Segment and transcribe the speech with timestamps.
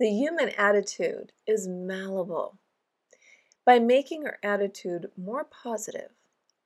[0.00, 2.56] The human attitude is malleable.
[3.64, 6.12] By making our attitude more positive,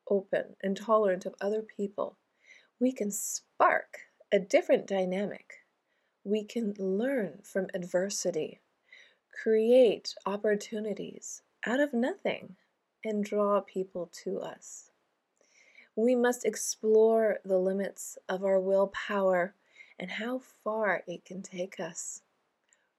[0.07, 2.19] open, and tolerant of other people,
[2.79, 4.01] we can spark
[4.31, 5.65] a different dynamic.
[6.25, 8.61] We can learn from adversity,
[9.43, 12.57] create opportunities out of nothing,
[13.03, 14.91] and draw people to us.
[15.97, 19.55] We must explore the limits of our willpower
[19.99, 22.21] and how far it can take us.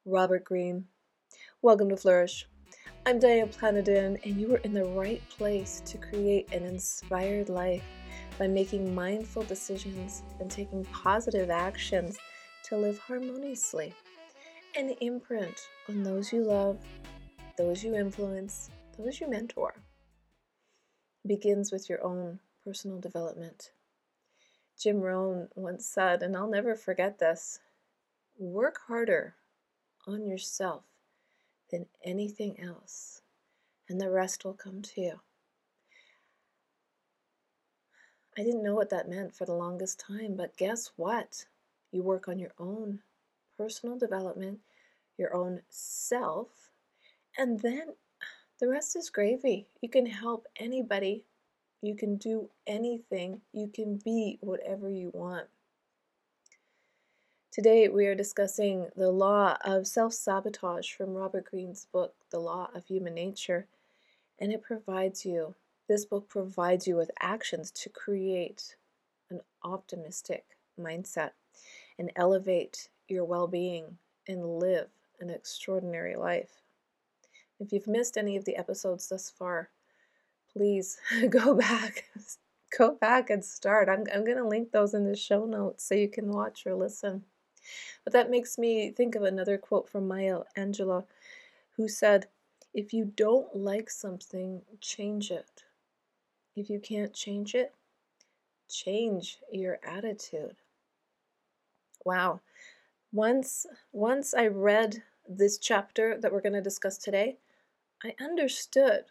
[0.06, 0.84] Robert Greene.
[1.62, 2.46] Welcome to Flourish.
[3.06, 7.86] I'm Diane Planadin, and you are in the right place to create an inspired life
[8.38, 12.18] by making mindful decisions and taking positive actions
[12.66, 13.94] to live harmoniously
[14.76, 16.80] and imprint on those you love,
[17.58, 19.74] those you influence, those you mentor.
[21.26, 23.72] Begins with your own personal development.
[24.78, 27.62] Jim Rohn once said, and I'll never forget this
[28.38, 29.36] work harder
[30.08, 30.84] on yourself
[31.72, 33.22] than anything else,
[33.90, 35.20] and the rest will come to you.
[38.38, 41.46] I didn't know what that meant for the longest time, but guess what?
[41.92, 43.00] You work on your own
[43.58, 44.60] personal development,
[45.18, 46.72] your own self,
[47.38, 47.94] and then
[48.60, 49.68] the rest is gravy.
[49.82, 51.26] You can help anybody,
[51.82, 55.48] you can do anything, you can be whatever you want.
[57.54, 62.72] Today, we are discussing the law of self sabotage from Robert Greene's book, The Law
[62.74, 63.68] of Human Nature.
[64.40, 65.54] And it provides you,
[65.88, 68.76] this book provides you with actions to create
[69.30, 70.46] an optimistic
[70.82, 71.34] mindset
[72.00, 74.88] and elevate your well being and live
[75.20, 76.64] an extraordinary life.
[77.60, 79.70] If you've missed any of the episodes thus far,
[80.52, 80.98] please
[81.30, 82.06] go back.
[82.76, 83.90] Go back and start.
[83.90, 86.74] I'm, I'm going to link those in the show notes so you can watch or
[86.74, 87.26] listen.
[88.04, 91.06] But that makes me think of another quote from Maya Angelou,
[91.78, 92.28] who said,
[92.74, 95.64] If you don't like something, change it.
[96.56, 97.74] If you can't change it,
[98.70, 100.56] change your attitude.
[102.06, 102.42] Wow.
[103.12, 107.38] Once once I read this chapter that we're going to discuss today,
[108.04, 109.06] I understood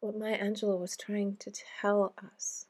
[0.00, 2.66] what Maya Angelou was trying to tell us.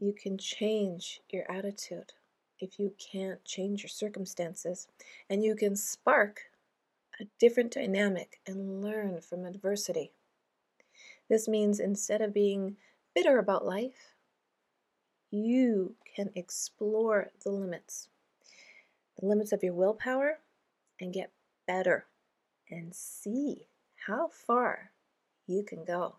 [0.00, 2.12] You can change your attitude
[2.62, 4.86] if you can't change your circumstances,
[5.28, 6.42] and you can spark
[7.20, 10.12] a different dynamic and learn from adversity.
[11.28, 12.76] This means instead of being
[13.14, 14.14] bitter about life,
[15.30, 18.08] you can explore the limits,
[19.18, 20.38] the limits of your willpower,
[21.00, 21.32] and get
[21.66, 22.06] better
[22.70, 23.66] and see
[24.06, 24.92] how far
[25.46, 26.16] you can go.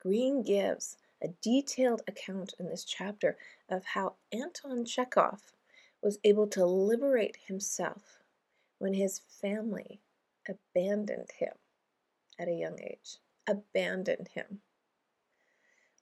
[0.00, 3.36] Greene gives a detailed account in this chapter
[3.68, 5.40] of how Anton Chekhov
[6.00, 8.20] was able to liberate himself
[8.78, 10.00] when his family
[10.48, 11.54] abandoned him
[12.38, 13.16] at a young age.
[13.48, 14.60] Abandoned him.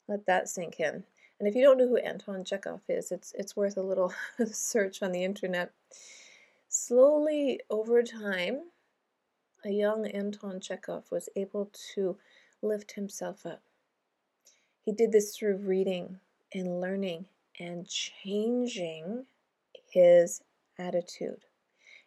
[0.07, 1.05] Let that sink in.
[1.39, 4.13] And if you don't know who Anton Chekhov is, it's it's worth a little
[4.47, 5.73] search on the internet.
[6.69, 8.65] Slowly over time,
[9.65, 12.19] a young Anton Chekhov was able to
[12.61, 13.63] lift himself up.
[14.85, 16.21] He did this through reading
[16.53, 17.25] and learning
[17.59, 19.25] and changing
[19.91, 20.43] his
[20.79, 21.45] attitude.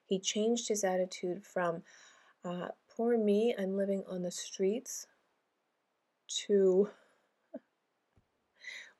[0.05, 1.81] He changed his attitude from,
[2.45, 5.07] uh, poor me, I'm living on the streets,
[6.45, 6.91] to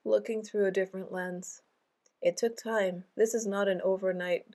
[0.04, 1.62] looking through a different lens.
[2.20, 3.04] It took time.
[3.16, 4.48] This is not an overnight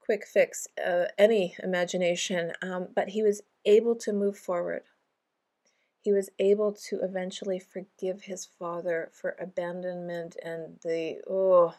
[0.00, 4.84] quick fix, uh, any imagination, um, but he was able to move forward
[6.04, 11.74] he was able to eventually forgive his father for abandonment and the oh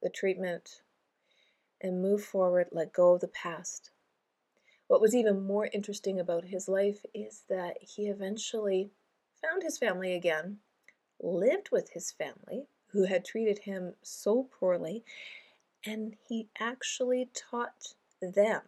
[0.00, 0.82] the treatment
[1.80, 3.90] and move forward let go of the past.
[4.86, 8.92] What was even more interesting about his life is that he eventually
[9.42, 10.58] found his family again
[11.20, 15.02] lived with his family who had treated him so poorly
[15.84, 18.62] and he actually taught them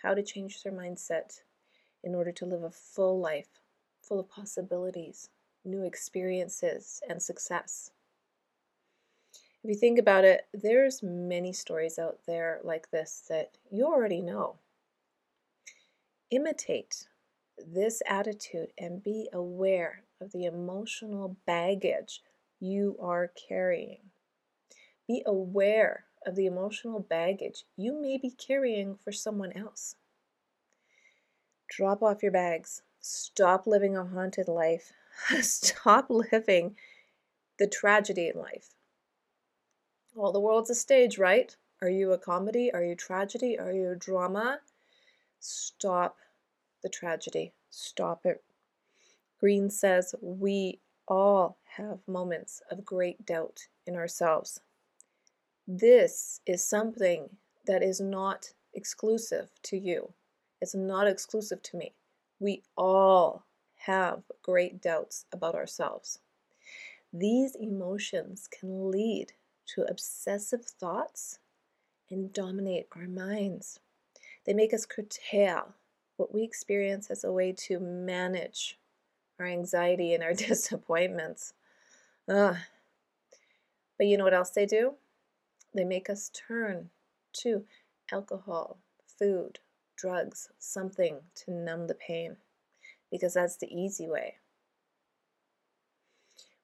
[0.00, 1.40] how to change their mindset
[2.02, 3.60] in order to live a full life,
[4.02, 5.28] full of possibilities,
[5.64, 7.90] new experiences, and success.
[9.64, 14.20] If you think about it, there's many stories out there like this that you already
[14.20, 14.56] know.
[16.30, 17.06] Imitate
[17.58, 22.22] this attitude and be aware of the emotional baggage
[22.58, 23.98] you are carrying.
[25.06, 29.96] Be aware of the emotional baggage you may be carrying for someone else.
[31.76, 32.82] Drop off your bags.
[33.00, 34.92] Stop living a haunted life.
[35.40, 36.76] Stop living
[37.58, 38.74] the tragedy in life.
[40.14, 41.56] Well, the world's a stage, right?
[41.80, 42.70] Are you a comedy?
[42.74, 43.58] Are you tragedy?
[43.58, 44.60] Are you drama?
[45.40, 46.18] Stop
[46.82, 47.54] the tragedy.
[47.70, 48.44] Stop it.
[49.40, 50.78] Greene says we
[51.08, 54.60] all have moments of great doubt in ourselves.
[55.66, 57.30] This is something
[57.64, 60.12] that is not exclusive to you.
[60.62, 61.92] It's not exclusive to me.
[62.38, 63.46] We all
[63.86, 66.20] have great doubts about ourselves.
[67.12, 69.32] These emotions can lead
[69.74, 71.40] to obsessive thoughts
[72.08, 73.80] and dominate our minds.
[74.46, 75.74] They make us curtail
[76.16, 78.78] what we experience as a way to manage
[79.40, 81.54] our anxiety and our disappointments.
[82.28, 82.56] Ugh.
[83.98, 84.94] But you know what else they do?
[85.74, 86.90] They make us turn
[87.38, 87.64] to
[88.12, 88.78] alcohol,
[89.18, 89.58] food,
[90.02, 92.36] drugs, something to numb the pain,
[93.12, 94.34] because that's the easy way.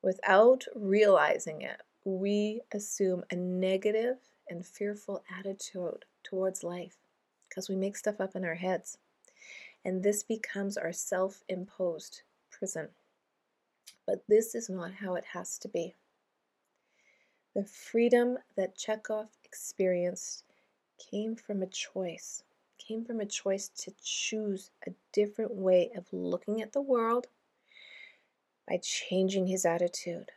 [0.03, 4.17] Without realizing it, we assume a negative
[4.49, 6.97] and fearful attitude towards life
[7.49, 8.99] because we make stuff up in our heads.
[9.85, 12.89] And this becomes our self imposed prison.
[14.05, 15.95] But this is not how it has to be.
[17.55, 20.45] The freedom that Chekhov experienced
[20.99, 22.43] came from a choice,
[22.89, 27.27] came from a choice to choose a different way of looking at the world
[28.67, 30.31] by changing his attitude.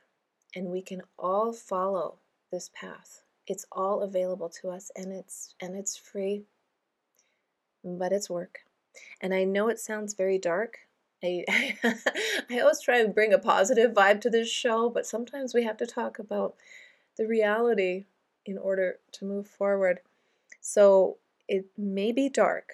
[0.54, 2.20] And we can all follow
[2.52, 3.22] this path.
[3.48, 6.44] It's all available to us and it's and it's free.
[7.84, 8.60] But it's work.
[9.22, 10.80] And I know it sounds very dark.
[11.24, 11.46] I,
[12.50, 15.78] I always try and bring a positive vibe to this show, but sometimes we have
[15.78, 16.56] to talk about
[17.18, 18.06] the reality
[18.46, 20.00] in order to move forward.
[20.60, 21.18] So
[21.52, 22.70] it may be dark,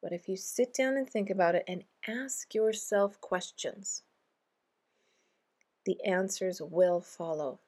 [0.00, 4.04] but if you sit down and think about it and ask yourself questions,
[5.84, 7.58] the answers will follow.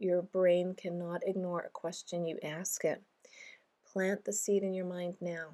[0.00, 3.00] Your brain cannot ignore a question you ask it.
[3.86, 5.50] Plant the seed in your mind now.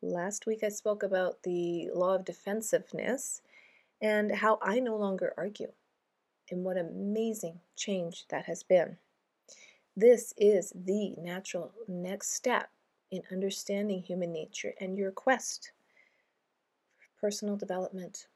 [0.00, 3.42] Last week I spoke about the law of defensiveness
[4.00, 5.72] and how I no longer argue,
[6.52, 8.98] and what amazing change that has been.
[9.96, 12.68] This is the natural next step
[13.10, 15.72] in understanding human nature and your quest
[16.98, 18.26] for personal development,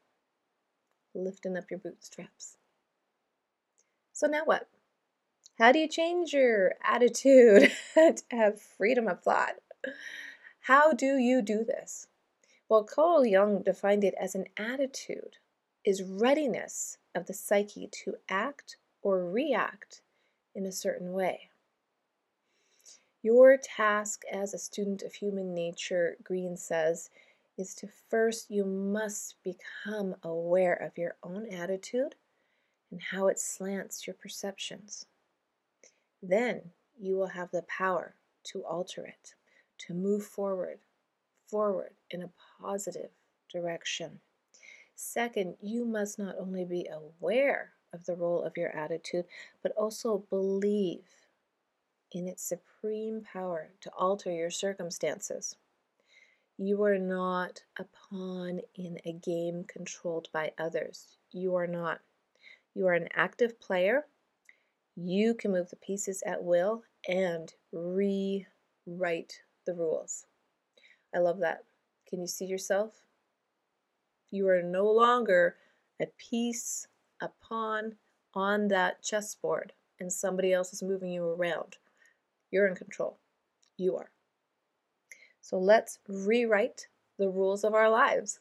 [1.13, 2.57] lifting up your bootstraps.
[4.13, 4.67] So, now what?
[5.57, 9.55] How do you change your attitude to have freedom of thought?
[10.61, 12.07] How do you do this?
[12.67, 15.37] Well, Carl Jung defined it as an attitude
[15.83, 20.01] is readiness of the psyche to act or react
[20.55, 21.50] in a certain way.
[23.23, 27.09] Your task as a student of human nature, Greene says,
[27.57, 32.15] is to first you must become aware of your own attitude
[32.89, 35.05] and how it slants your perceptions.
[36.23, 38.15] Then you will have the power
[38.45, 39.35] to alter it
[39.79, 40.79] to move forward,
[41.47, 43.11] forward in a positive
[43.51, 44.19] direction.
[44.95, 49.25] Second, you must not only be aware of the role of your attitude,
[49.61, 51.03] but also believe
[52.11, 55.55] in its supreme power to alter your circumstances.
[56.57, 61.17] You are not a pawn in a game controlled by others.
[61.31, 62.01] You are not.
[62.75, 64.05] You are an active player.
[64.95, 70.25] You can move the pieces at will and rewrite the rules.
[71.15, 71.63] I love that.
[72.07, 73.03] Can you see yourself?
[74.29, 75.55] You are no longer
[76.01, 76.87] a piece,
[77.21, 77.95] a pawn
[78.33, 81.77] on that chessboard, and somebody else is moving you around.
[82.51, 83.17] You're in control.
[83.77, 84.11] You are.
[85.41, 88.39] So let's rewrite the rules of our lives.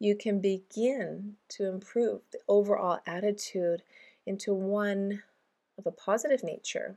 [0.00, 3.82] You can begin to improve the overall attitude
[4.26, 5.22] into one
[5.76, 6.96] of a positive nature.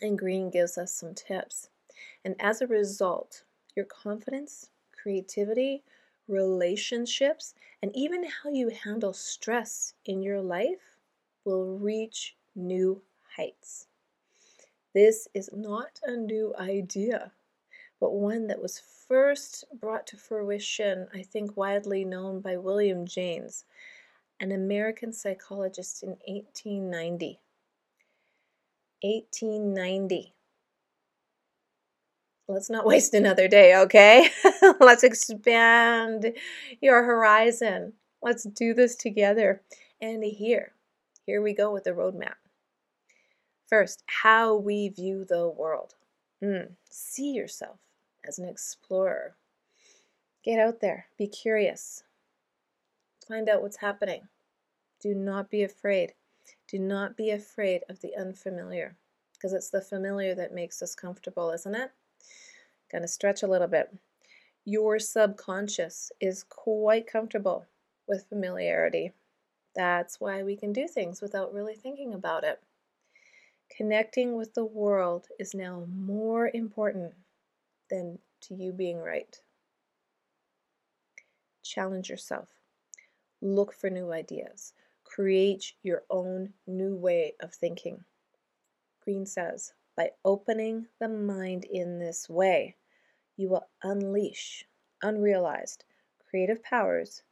[0.00, 1.70] And Greene gives us some tips.
[2.24, 3.42] And as a result,
[3.74, 5.82] your confidence, creativity,
[6.28, 10.98] relationships, and even how you handle stress in your life
[11.44, 13.02] will reach new
[13.36, 13.87] heights.
[14.94, 17.32] This is not a new idea,
[18.00, 23.64] but one that was first brought to fruition, I think, widely known by William James,
[24.40, 27.40] an American psychologist in 1890.
[29.02, 30.34] 1890
[32.48, 34.30] let's not waste another day, okay?
[34.80, 36.32] let's expand
[36.80, 37.92] your horizon.
[38.22, 39.62] Let's do this together.
[40.00, 40.72] And here,
[41.26, 42.34] here we go with the roadmap.
[43.68, 45.94] First, how we view the world.
[46.42, 47.78] Mm, see yourself
[48.26, 49.36] as an explorer.
[50.42, 52.02] Get out there, be curious,
[53.26, 54.28] find out what's happening.
[55.00, 56.14] Do not be afraid.
[56.68, 58.96] Do not be afraid of the unfamiliar.
[59.34, 61.92] because it's the familiar that makes us comfortable, isn't it?
[62.92, 63.94] Gonna stretch a little bit.
[64.64, 67.66] Your subconscious is quite comfortable
[68.06, 69.12] with familiarity.
[69.74, 72.62] That's why we can do things without really thinking about it.
[73.78, 77.14] Connecting with the world is now more important
[77.88, 79.40] than to you being right.
[81.62, 82.48] Challenge yourself.
[83.40, 84.72] Look for new ideas.
[85.04, 88.02] Create your own new way of thinking.
[89.04, 92.74] Greene says, by opening the mind in this way,
[93.36, 94.64] you will unleash
[95.02, 95.84] unrealized
[96.28, 97.22] creative powers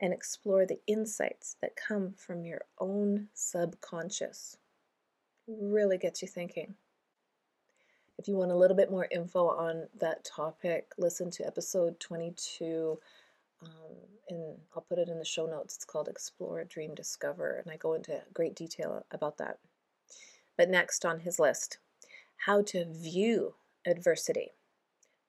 [0.00, 4.56] and explore the insights that come from your own subconscious.
[5.48, 6.74] Really gets you thinking.
[8.18, 12.98] If you want a little bit more info on that topic, listen to episode 22.
[13.62, 13.96] Um,
[14.28, 15.76] and I'll put it in the show notes.
[15.76, 19.58] It's called Explore, Dream, Discover, and I go into great detail about that.
[20.56, 21.78] But next on his list,
[22.46, 23.54] how to view
[23.86, 24.52] adversity.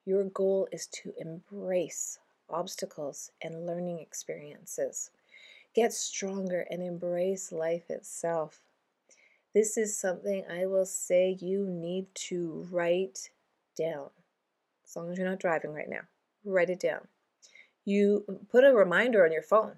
[0.05, 5.09] Your goal is to embrace obstacles and learning experiences.
[5.73, 8.61] Get stronger and embrace life itself.
[9.53, 13.29] This is something I will say you need to write
[13.77, 14.09] down.
[14.83, 16.01] As long as you're not driving right now,
[16.43, 17.07] write it down.
[17.85, 19.75] You put a reminder on your phone.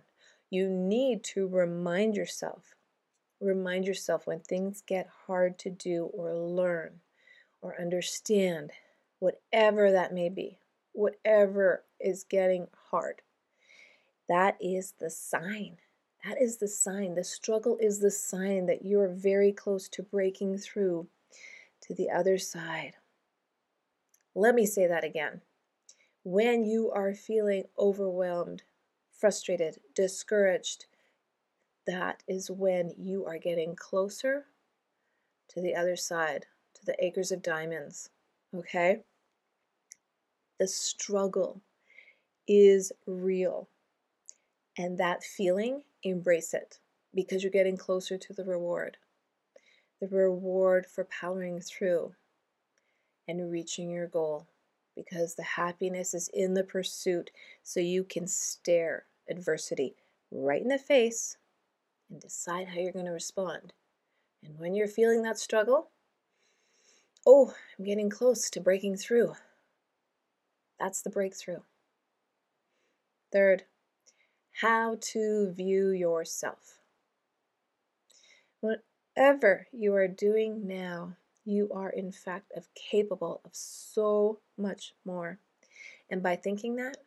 [0.50, 2.76] You need to remind yourself.
[3.42, 7.02] Remind yourself when things get hard to do or learn
[7.62, 8.72] or understand,
[9.20, 10.60] whatever that may be,
[10.94, 13.22] whatever is getting hard.
[14.30, 15.78] That is the sign.
[16.26, 17.14] That is the sign.
[17.14, 21.08] The struggle is the sign that you are very close to breaking through
[21.82, 22.94] to the other side.
[24.34, 25.42] Let me say that again.
[26.24, 28.64] When you are feeling overwhelmed,
[29.12, 30.86] frustrated, discouraged,
[31.86, 34.46] that is when you are getting closer
[35.50, 38.10] to the other side, to the acres of diamonds.
[38.56, 39.04] Okay?
[40.60, 41.62] The struggle
[42.48, 43.70] is real.
[44.76, 46.80] And that feeling, embrace it
[47.14, 48.98] because you're getting closer to the reward.
[50.00, 52.14] The reward for powering through
[53.28, 54.48] and reaching your goal
[54.96, 57.32] because the happiness is in the pursuit
[57.64, 59.96] so you can stare adversity
[60.32, 61.38] right in the face
[62.10, 63.74] and decide how you're going to respond.
[64.44, 65.90] And when you're feeling that struggle,
[67.26, 69.34] oh, I'm getting close to breaking through.
[70.80, 71.62] That's the breakthrough.
[73.32, 73.64] Third,
[74.62, 76.80] how to view yourself.
[78.62, 85.40] Whatever you are doing now, you are in fact of capable of so much more.
[86.10, 86.98] And by thinking that,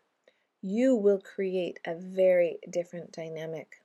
[0.61, 3.77] you will create a very different dynamic.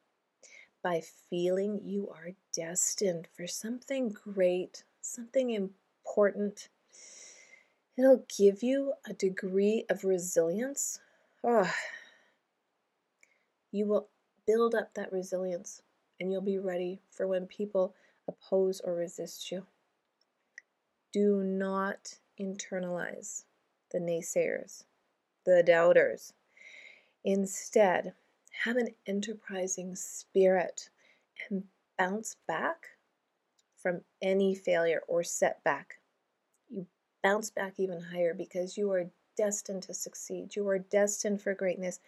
[0.83, 6.67] By feeling you are destined for something great, something important,
[7.97, 10.99] it'll give you a degree of resilience.
[11.43, 11.71] Oh,
[13.73, 14.07] you will
[14.45, 15.81] build up that resilience
[16.19, 17.95] and you'll be ready for when people
[18.27, 19.65] oppose or resist you.
[21.11, 23.43] Do not internalize
[23.91, 24.83] the naysayers,
[25.45, 26.33] the doubters.
[27.25, 28.13] Instead,
[28.63, 30.89] have an enterprising spirit
[31.49, 31.63] and
[31.97, 32.85] bounce back
[33.81, 35.95] from any failure or setback.
[36.69, 36.85] You
[37.23, 40.55] bounce back even higher because you are destined to succeed.
[40.55, 41.99] You are destined for greatness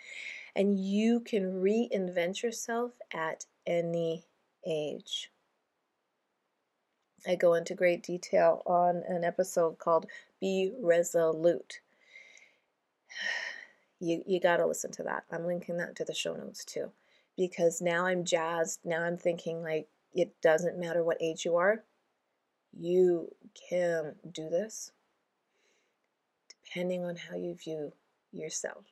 [0.55, 4.25] and you can reinvent yourself at any
[4.65, 5.31] age.
[7.27, 10.05] I go into great detail on an episode called
[10.39, 11.79] Be Resolute.
[14.01, 15.23] You, you got to listen to that.
[15.31, 16.91] I'm linking that to the show notes too.
[17.37, 18.81] Because now I'm jazzed.
[18.83, 21.81] Now I'm thinking like it doesn't matter what age you are,
[22.77, 23.33] you
[23.69, 24.91] can do this
[26.75, 27.93] depending on how you view
[28.33, 28.83] yourself.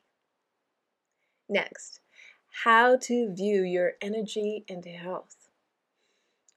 [1.50, 2.00] Next,
[2.64, 5.50] how to view your energy and health.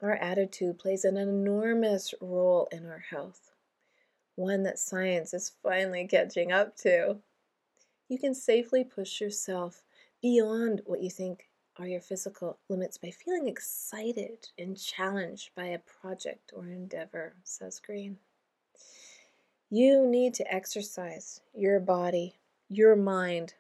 [0.01, 3.51] Our attitude plays an enormous role in our health,
[4.35, 7.17] one that science is finally catching up to.
[8.07, 9.83] You can safely push yourself
[10.21, 15.79] beyond what you think are your physical limits by feeling excited and challenged by a
[15.79, 18.17] project or endeavor, says Greene.
[19.69, 22.35] You need to exercise your body,
[22.69, 23.55] your mind,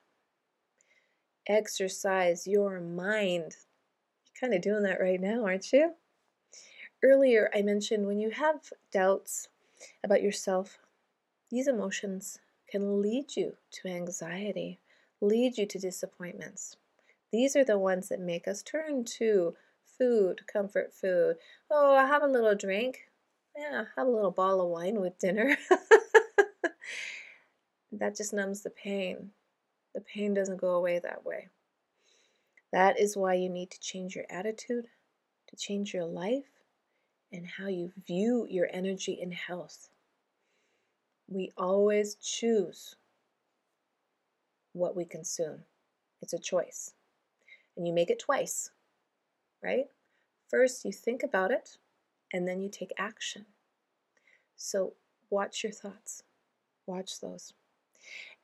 [1.45, 3.57] exercise your mind.
[4.23, 5.95] You're kind of doing that right now, aren't you?
[7.03, 9.49] Earlier, I mentioned when you have doubts
[10.01, 10.79] about yourself,
[11.51, 14.79] these emotions can lead you to anxiety,
[15.19, 16.77] lead you to disappointments.
[17.33, 19.55] These are the ones that make us turn to
[19.97, 21.35] food, comfort food.
[21.69, 23.09] Oh, I have a little drink.
[23.57, 25.57] yeah, have a little bottle of wine with dinner.
[27.91, 29.31] that just numbs the pain.
[29.95, 31.49] The pain doesn't go away that way.
[32.71, 34.85] That is why you need to change your attitude,
[35.47, 36.51] to change your life,
[37.31, 39.89] and how you view your energy and health.
[41.27, 42.95] We always choose
[44.73, 45.59] what we consume.
[46.21, 46.93] It's a choice.
[47.75, 48.71] And you make it twice,
[49.63, 49.85] right?
[50.49, 51.77] First, you think about it,
[52.33, 53.45] and then you take action.
[54.55, 54.93] So,
[55.29, 56.23] watch your thoughts,
[56.85, 57.53] watch those.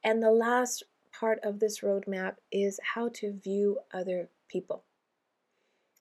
[0.03, 4.83] And the last part of this roadmap is how to view other people.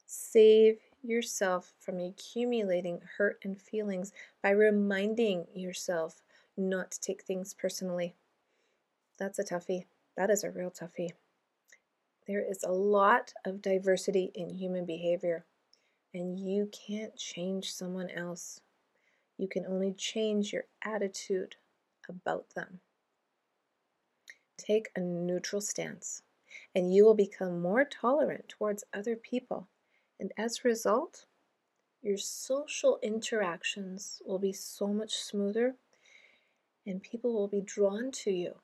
[0.06, 6.22] Save yourself from accumulating hurt and feelings by reminding yourself
[6.56, 8.14] not to take things personally.
[9.18, 9.86] That's a toughie.
[10.16, 11.12] That is a real toughie.
[12.26, 15.44] There is a lot of diversity in human behavior,
[16.14, 18.60] and you can't change someone else.
[19.38, 21.56] You can only change your attitude
[22.08, 22.80] about them.
[24.62, 26.22] Take a neutral stance,
[26.72, 29.66] and you will become more tolerant towards other people.
[30.20, 31.26] And as a result,
[32.00, 35.74] your social interactions will be so much smoother,
[36.86, 38.54] and people will be drawn to you.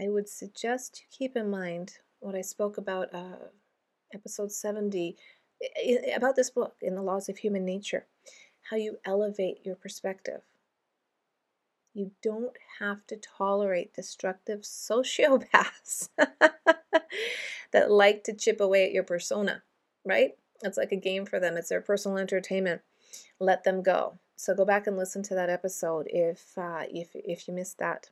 [0.00, 3.50] I would suggest you keep in mind what I spoke about, uh,
[4.14, 5.16] episode 70,
[6.16, 8.06] about this book in the laws of human nature,
[8.70, 10.40] how you elevate your perspective.
[11.94, 16.08] You don't have to tolerate destructive sociopaths
[17.72, 19.62] that like to chip away at your persona,
[20.04, 20.32] right?
[20.62, 22.82] It's like a game for them, it's their personal entertainment.
[23.38, 24.18] Let them go.
[24.36, 28.10] So go back and listen to that episode if uh, if if you missed that.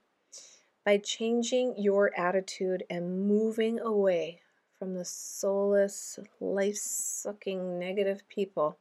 [0.84, 4.40] By changing your attitude and moving away
[4.78, 8.78] from the soulless, life sucking, negative people,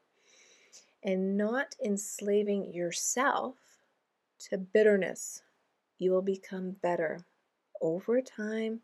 [1.04, 3.56] and not enslaving yourself
[4.50, 5.44] to bitterness,
[5.98, 7.26] you will become better
[7.82, 8.82] over time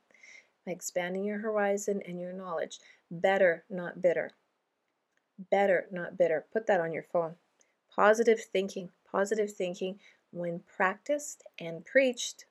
[0.66, 2.80] by expanding your horizon and your knowledge.
[3.12, 4.32] Better, not bitter.
[5.52, 6.46] Better, not bitter.
[6.52, 7.36] Put that on your phone.
[7.94, 8.90] Positive thinking.
[9.10, 10.00] Positive thinking,
[10.32, 12.46] when practiced and preached,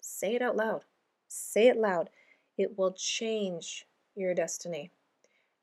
[0.00, 0.84] say it out loud.
[1.28, 2.10] Say it loud.
[2.56, 4.90] It will change your destiny.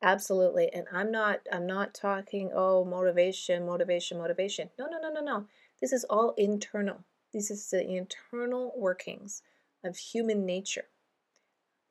[0.02, 0.72] Absolutely.
[0.74, 4.70] And I'm not I'm not talking oh motivation, motivation, motivation.
[4.78, 5.46] No, no, no, no, no.
[5.82, 7.04] This is all internal.
[7.34, 9.44] This is the internal workings
[9.84, 10.86] of human nature.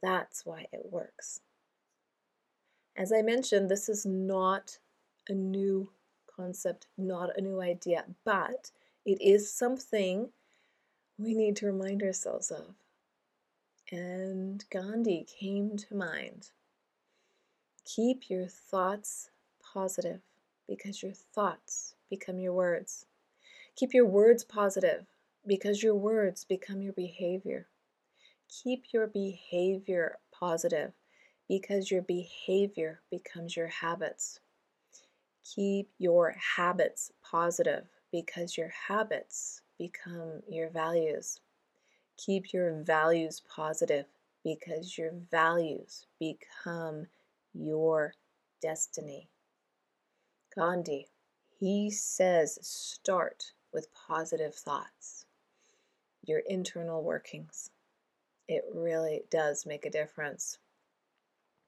[0.03, 1.40] That's why it works.
[2.96, 4.79] As I mentioned, this is not
[5.29, 5.90] a new
[6.35, 8.70] concept, not a new idea, but
[9.05, 10.31] it is something
[11.18, 12.75] we need to remind ourselves of.
[13.92, 16.51] And Gandhi came to mind.
[17.85, 19.31] Keep your thoughts
[19.62, 20.20] positive
[20.68, 23.07] because your thoughts become your words.
[23.76, 25.04] Keep your words positive
[25.46, 27.68] because your words become your behavior.
[28.48, 30.92] Keep your behavior positive
[31.46, 34.40] because your behavior becomes your habits.
[35.54, 41.40] Keep your habits positive because your habits become your values.
[42.16, 44.06] Keep your values positive
[44.42, 47.08] because your values become
[47.52, 48.14] your
[48.62, 49.28] destiny.
[50.54, 51.08] Gandhi,
[51.58, 55.26] he says, start with positive thoughts,
[56.24, 57.68] your internal workings.
[58.48, 60.58] It really does make a difference.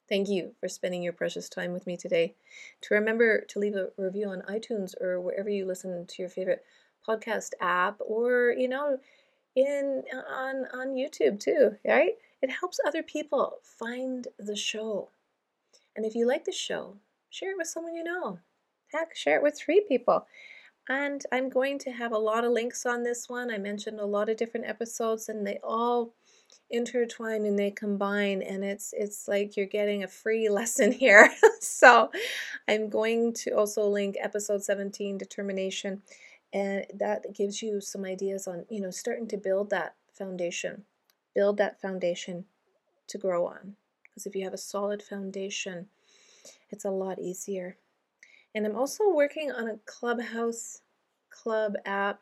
[0.09, 2.35] Thank you for spending your precious time with me today.
[2.81, 6.65] To remember to leave a review on iTunes or wherever you listen to your favorite
[7.07, 8.99] podcast app or, you know,
[9.55, 12.13] in on on YouTube too, right?
[12.41, 15.11] It helps other people find the show.
[15.95, 16.97] And if you like the show,
[17.29, 18.39] share it with someone you know.
[18.93, 20.27] Heck, share it with three people.
[20.89, 23.51] And I'm going to have a lot of links on this one.
[23.51, 26.15] I mentioned a lot of different episodes and they all
[26.71, 31.31] intertwine and they combine and it's it's like you're getting a free lesson here.
[31.61, 32.11] so
[32.67, 36.03] I'm going to also link episode 17 determination
[36.53, 40.85] and that gives you some ideas on, you know, starting to build that foundation.
[41.35, 42.47] Build that foundation
[43.09, 43.77] to grow on.
[44.03, 45.89] Because if you have a solid foundation,
[46.71, 47.77] it's a lot easier.
[48.55, 50.83] And I'm also working on a Clubhouse
[51.31, 52.21] Club app.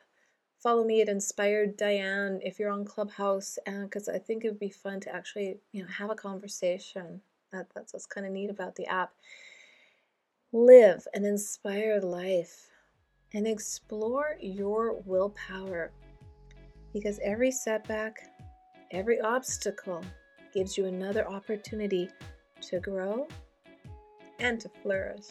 [0.63, 4.59] Follow me at Inspired Diane if you're on Clubhouse, uh, because I think it would
[4.59, 7.21] be fun to actually, you know, have a conversation.
[7.53, 9.13] That, that's what's kind of neat about the app.
[10.53, 12.69] Live an inspired life
[13.35, 15.93] and explore your willpower
[16.93, 18.31] because every setback,
[18.91, 20.03] every obstacle
[20.55, 22.09] gives you another opportunity
[22.63, 23.29] to grow
[24.39, 25.27] and to flourish.